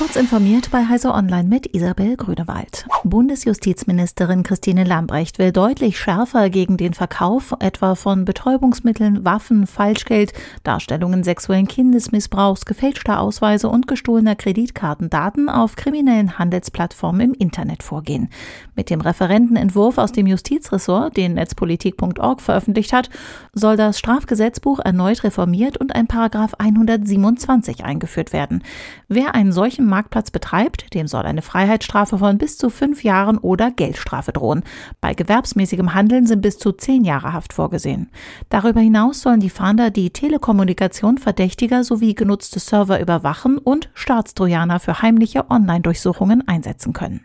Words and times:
Kurz 0.00 0.16
informiert 0.16 0.70
bei 0.70 0.86
Heise 0.86 1.12
Online 1.12 1.46
mit 1.46 1.74
Isabel 1.74 2.16
Grünewald. 2.16 2.86
Bundesjustizministerin 3.04 4.44
Christine 4.44 4.84
Lambrecht 4.84 5.38
will 5.38 5.52
deutlich 5.52 5.98
schärfer 5.98 6.48
gegen 6.48 6.78
den 6.78 6.94
Verkauf 6.94 7.54
etwa 7.60 7.94
von 7.94 8.24
Betäubungsmitteln, 8.24 9.26
Waffen, 9.26 9.66
Falschgeld, 9.66 10.32
Darstellungen 10.62 11.22
sexuellen 11.22 11.68
Kindesmissbrauchs, 11.68 12.64
gefälschter 12.64 13.20
Ausweise 13.20 13.68
und 13.68 13.88
gestohlener 13.88 14.36
Kreditkartendaten 14.36 15.50
auf 15.50 15.76
kriminellen 15.76 16.38
Handelsplattformen 16.38 17.20
im 17.20 17.34
Internet 17.34 17.82
vorgehen. 17.82 18.30
Mit 18.76 18.88
dem 18.88 19.02
Referentenentwurf 19.02 19.98
aus 19.98 20.12
dem 20.12 20.26
Justizressort, 20.26 21.18
den 21.18 21.34
netzpolitik.org 21.34 22.40
veröffentlicht 22.40 22.94
hat, 22.94 23.10
soll 23.52 23.76
das 23.76 23.98
Strafgesetzbuch 23.98 24.78
erneut 24.78 25.24
reformiert 25.24 25.76
und 25.76 25.94
ein 25.94 26.06
Paragraph 26.06 26.54
127 26.54 27.84
eingeführt 27.84 28.32
werden. 28.32 28.64
Wer 29.06 29.34
einen 29.34 29.52
solchen 29.52 29.89
Marktplatz 29.90 30.30
betreibt, 30.30 30.94
dem 30.94 31.06
soll 31.06 31.24
eine 31.24 31.42
Freiheitsstrafe 31.42 32.16
von 32.16 32.38
bis 32.38 32.56
zu 32.56 32.70
fünf 32.70 33.04
Jahren 33.04 33.36
oder 33.36 33.70
Geldstrafe 33.70 34.32
drohen. 34.32 34.62
Bei 35.02 35.12
gewerbsmäßigem 35.12 35.92
Handeln 35.92 36.26
sind 36.26 36.40
bis 36.40 36.58
zu 36.58 36.72
zehn 36.72 37.04
Jahre 37.04 37.34
Haft 37.34 37.52
vorgesehen. 37.52 38.08
Darüber 38.48 38.80
hinaus 38.80 39.20
sollen 39.20 39.40
die 39.40 39.50
Fahnder 39.50 39.90
die 39.90 40.10
Telekommunikation 40.10 41.18
Verdächtiger 41.18 41.84
sowie 41.84 42.14
genutzte 42.14 42.60
Server 42.60 43.00
überwachen 43.00 43.58
und 43.58 43.90
Staatstrojaner 43.92 44.80
für 44.80 45.02
heimliche 45.02 45.50
Online-Durchsuchungen 45.50 46.48
einsetzen 46.48 46.94
können. 46.94 47.20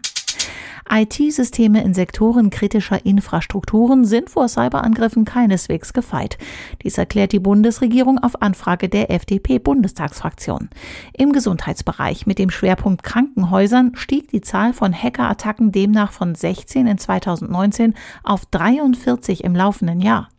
IT-Systeme 0.90 1.84
in 1.84 1.94
Sektoren 1.94 2.50
kritischer 2.50 3.06
Infrastrukturen 3.06 4.06
sind 4.06 4.30
vor 4.30 4.48
Cyberangriffen 4.48 5.26
keineswegs 5.26 5.94
gefeit. 5.94 6.38
Dies 6.84 6.98
erklärt 6.98 7.32
die 7.32 7.40
Bundesregierung 7.40 8.20
auf 8.20 8.42
Anfrage 8.42 8.88
der 8.88 9.12
FDP-Bundestagsfraktion. 9.12 10.70
Im 11.14 11.32
Gesundheitsbereich 11.32 12.28
mit 12.28 12.40
dem 12.40 12.50
Schwerpunkt 12.50 13.04
Krankenhäusern 13.04 13.94
stieg 13.96 14.30
die 14.30 14.42
Zahl 14.42 14.74
von 14.74 14.94
Hackerattacken 14.94 15.72
demnach 15.72 16.12
von 16.12 16.36
16 16.36 16.88
in 16.88 16.98
2019 16.98 17.94
auf 18.24 18.46
43 18.46 19.44
im 19.44 19.56
laufenden 19.56 20.00
Jahr. 20.00 20.30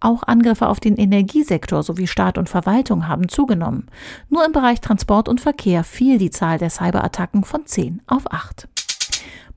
Auch 0.00 0.22
Angriffe 0.22 0.68
auf 0.68 0.80
den 0.80 0.96
Energiesektor 0.96 1.82
sowie 1.82 2.06
Staat 2.06 2.38
und 2.38 2.48
Verwaltung 2.48 3.08
haben 3.08 3.28
zugenommen. 3.28 3.86
Nur 4.28 4.44
im 4.44 4.52
Bereich 4.52 4.80
Transport 4.80 5.28
und 5.28 5.40
Verkehr 5.40 5.84
fiel 5.84 6.18
die 6.18 6.30
Zahl 6.30 6.58
der 6.58 6.70
Cyberattacken 6.70 7.44
von 7.44 7.66
10 7.66 8.02
auf 8.06 8.30
8. 8.30 8.68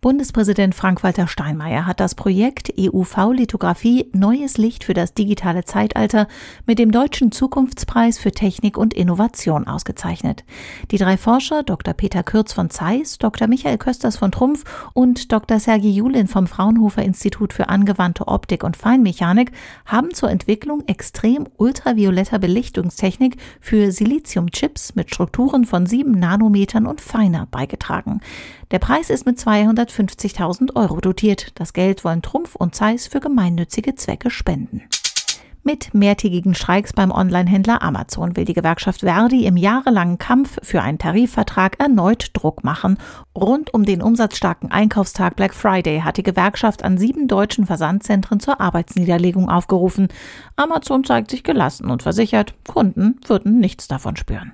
Bundespräsident 0.02 0.74
Frank-Walter 0.74 1.28
Steinmeier 1.28 1.86
hat 1.86 2.00
das 2.00 2.16
Projekt 2.16 2.74
EUV-Lithografie 2.76 4.10
Neues 4.14 4.58
Licht 4.58 4.84
für 4.84 4.96
das 4.96 5.14
digitale 5.14 5.64
Zeitalter 5.64 6.28
mit 6.66 6.80
dem 6.80 6.92
Deutschen 6.92 7.32
Zukunftspreis 7.32 8.18
für 8.18 8.32
Technik 8.32 8.80
und 8.80 8.96
Innovation 8.96 9.68
ausgezeichnet. 9.68 10.44
Die 10.90 10.98
drei 10.98 11.18
Forscher, 11.18 11.62
Dr. 11.62 11.94
Peter 11.94 12.24
Kürz 12.24 12.52
von 12.52 12.72
Zeiss, 12.72 13.20
Dr. 13.20 13.48
Michael 13.48 13.78
Kösters 13.78 14.18
von 14.18 14.32
Trumpf 14.32 14.64
und 14.96 15.32
Dr. 15.32 15.60
Sergi 15.60 15.92
Julin 15.92 16.28
vom 16.28 16.48
Fraunhofer 16.48 17.04
Institut 17.04 17.54
für 17.54 17.70
angewandte 17.70 18.28
Optik 18.28 18.64
und 18.64 18.78
Feinmechanik, 18.78 19.52
haben 19.86 20.16
zur 20.16 20.32
Entwicklung 20.32 20.82
extrem 20.88 21.48
ultravioletter 21.58 22.40
Belichtungstechnik 22.40 23.38
für 23.60 23.92
Siliziumchips 23.92 24.96
mit 24.96 25.14
Strukturen 25.14 25.66
von 25.66 25.86
sieben 25.86 26.14
Nanometern 26.14 26.88
und 26.88 27.02
feiner 27.02 27.46
beigetragen. 27.52 28.20
Der 28.72 28.80
Preis 28.80 29.10
ist 29.10 29.26
mit 29.26 29.38
250.000 29.92 30.76
Euro 30.76 31.02
dotiert. 31.02 31.60
Das 31.60 31.74
Geld 31.74 32.04
wollen 32.04 32.22
Trumpf 32.22 32.56
und 32.56 32.76
Zeiss 32.76 33.08
für 33.08 33.20
gemeinnützige 33.20 33.96
Zwecke 33.96 34.30
spenden. 34.30 34.84
Mit 35.64 35.94
mehrtägigen 35.94 36.56
Streiks 36.56 36.92
beim 36.92 37.12
Onlinehändler 37.12 37.84
Amazon 37.84 38.36
will 38.36 38.46
die 38.46 38.56
Gewerkschaft 38.56 39.02
Verdi 39.02 39.46
im 39.46 39.58
jahrelangen 39.58 40.18
Kampf 40.18 40.58
für 40.64 40.82
einen 40.82 40.98
Tarifvertrag 40.98 41.80
erneut 41.80 42.32
Druck 42.34 42.64
machen. 42.64 42.98
Rund 43.38 43.72
um 43.72 43.86
den 43.86 44.02
umsatzstarken 44.02 44.72
Einkaufstag 44.72 45.36
Black 45.36 45.54
Friday 45.54 46.02
hat 46.02 46.18
die 46.18 46.24
Gewerkschaft 46.24 46.84
an 46.84 46.98
sieben 46.98 47.28
deutschen 47.28 47.68
Versandzentren 47.68 48.40
zur 48.40 48.60
Arbeitsniederlegung 48.60 49.50
aufgerufen. 49.50 50.08
Amazon 50.56 51.04
zeigt 51.04 51.30
sich 51.30 51.44
gelassen 51.44 51.92
und 51.92 52.02
versichert, 52.02 52.56
Kunden 52.68 53.20
würden 53.28 53.60
nichts 53.60 53.88
davon 53.88 54.16
spüren. 54.16 54.54